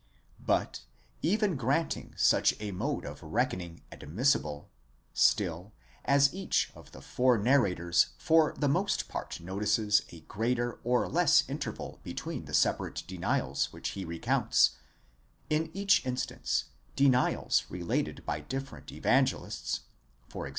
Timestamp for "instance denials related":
16.03-18.25